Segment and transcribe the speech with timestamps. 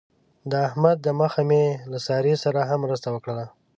[0.51, 3.45] د احمد د مخه مې له سارې سره هم مرسته وکړله.